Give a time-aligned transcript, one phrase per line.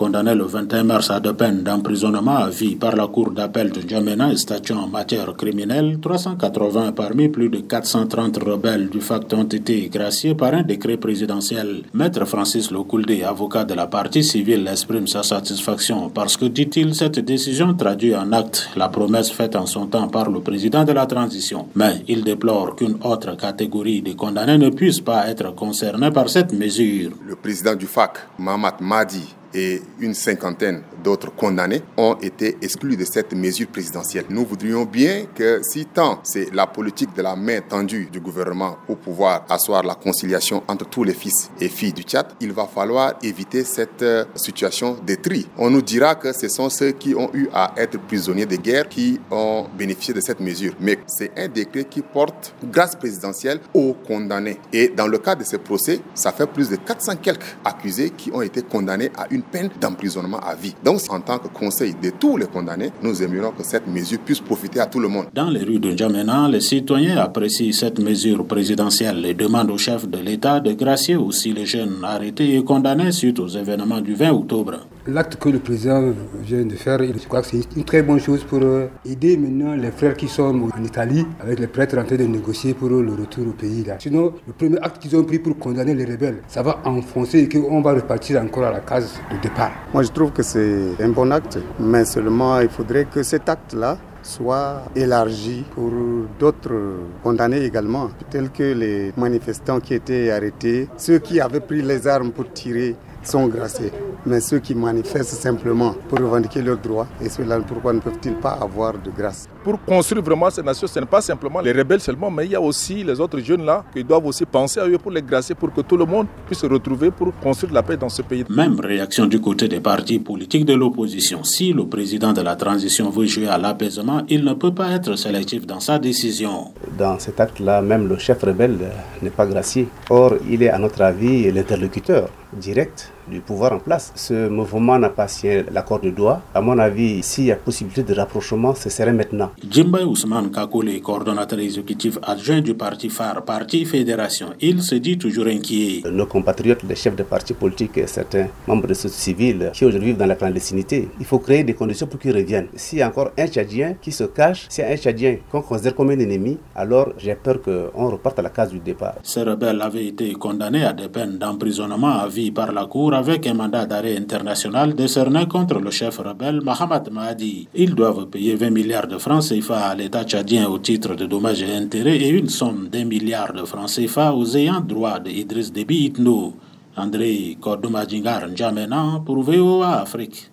[0.00, 3.82] condamné le 21 mars à deux peines d'emprisonnement à vie par la Cour d'appel de
[3.82, 9.90] N'Djamena statuant en matière criminelle, 380 parmi plus de 430 rebelles du FACT ont été
[9.90, 11.82] graciés par un décret présidentiel.
[11.92, 17.18] Maître Francis Lokoulde, avocat de la partie civile, exprime sa satisfaction parce que, dit-il, cette
[17.18, 21.04] décision traduit en acte la promesse faite en son temps par le président de la
[21.04, 21.66] transition.
[21.74, 26.54] Mais il déplore qu'une autre catégorie de condamnés ne puisse pas être concernée par cette
[26.54, 27.10] mesure.
[27.28, 33.04] Le président du FAC, Mahamat Madi, et une cinquantaine d'autres condamnés ont été exclus de
[33.04, 34.26] cette mesure présidentielle.
[34.30, 38.76] Nous voudrions bien que si tant c'est la politique de la main tendue du gouvernement
[38.86, 42.66] pour pouvoir asseoir la conciliation entre tous les fils et filles du Tchad, il va
[42.66, 45.46] falloir éviter cette euh, situation de tri.
[45.58, 48.88] On nous dira que ce sont ceux qui ont eu à être prisonniers de guerre
[48.88, 50.74] qui ont bénéficié de cette mesure.
[50.80, 54.58] Mais c'est un décret qui porte grâce présidentielle aux condamnés.
[54.72, 58.30] Et dans le cas de ce procès, ça fait plus de 400 quelques accusés qui
[58.32, 60.74] ont été condamnés à une peine d'emprisonnement à vie.
[60.84, 64.40] Donc, en tant que conseil de tous les condamnés, nous aimerions que cette mesure puisse
[64.40, 65.26] profiter à tout le monde.
[65.34, 70.08] Dans les rues de N'Djamena, les citoyens apprécient cette mesure présidentielle et demandent au chef
[70.08, 74.30] de l'État de gracier aussi les jeunes arrêtés et condamnés suite aux événements du 20
[74.32, 74.86] octobre.
[75.06, 76.12] L'acte que le président
[76.42, 79.74] vient de faire, je crois que c'est une très bonne chose pour euh, aider maintenant
[79.74, 83.10] les frères qui sont en Italie, avec les prêtres en train de négocier pour le
[83.14, 83.86] retour au pays.
[83.98, 87.48] Sinon, le premier acte qu'ils ont pris pour condamner les rebelles, ça va enfoncer et
[87.48, 89.72] qu'on va repartir encore à la case de départ.
[89.94, 93.96] Moi, je trouve que c'est un bon acte, mais seulement il faudrait que cet acte-là
[94.22, 95.90] soit élargi pour
[96.38, 96.74] d'autres
[97.22, 102.32] condamnés également, tels que les manifestants qui étaient arrêtés, ceux qui avaient pris les armes
[102.32, 103.92] pour tirer sont graciés.
[104.26, 108.58] Mais ceux qui manifestent simplement pour revendiquer leurs droits, et cela, pourquoi ne peuvent-ils pas
[108.60, 109.48] avoir de grâce?
[109.64, 112.54] Pour construire vraiment cette nation, ce n'est pas simplement les rebelles seulement, mais il y
[112.54, 115.54] a aussi les autres jeunes là qui doivent aussi penser à eux pour les gracier,
[115.54, 118.44] pour que tout le monde puisse se retrouver pour construire la paix dans ce pays.
[118.48, 121.44] Même réaction du côté des partis politiques de l'opposition.
[121.44, 125.16] Si le président de la transition veut jouer à l'apaisement, il ne peut pas être
[125.16, 126.72] sélectif dans sa décision.
[126.98, 128.78] Dans cet acte-là, même le chef rebelle
[129.22, 129.88] n'est pas gracié.
[130.08, 134.12] Or, il est à notre avis l'interlocuteur direct du pouvoir en place.
[134.14, 136.42] Ce mouvement n'a pas signé l'accord de Doha.
[136.54, 139.50] À mon avis, s'il y a possibilité de rapprochement, ce serait maintenant.
[139.68, 145.46] Jimba Ousmane Kakole, coordonnateur exécutif adjoint du parti phare, Parti Fédération, il se dit toujours
[145.46, 146.02] inquiet.
[146.10, 150.08] Nos compatriotes, les chefs de partis politiques et certains membres de société civile qui aujourd'hui
[150.08, 152.68] vivent dans la clandestinité, il faut créer des conditions pour qu'ils reviennent.
[152.74, 156.10] S'il y a encore un Tchadien qui se cache, c'est un Tchadien qu'on considère comme
[156.10, 159.14] un ennemi, alors j'ai peur qu'on reparte à la case du départ.
[159.22, 163.46] Ces rebelles avaient été condamnés à des peines d'emprisonnement à vie par la Cour avec
[163.46, 167.68] un mandat d'arrêt international décerné contre le chef rebelle Mohamed Mahdi.
[167.74, 171.62] Ils doivent payer 20 milliards de francs CFA à l'État tchadien au titre de dommages
[171.62, 175.72] et intérêts et une somme d'un milliard de francs CFA aux ayants droit de Idriss
[175.72, 176.54] Déby Itno.
[176.96, 180.48] André Kodoumadjingar N'Djamena pour VOA Afrique.